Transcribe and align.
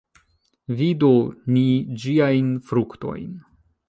Vidu 0.79 1.11
ni 1.57 1.65
ĝiajn 2.05 2.49
fruktojn! 2.71 3.29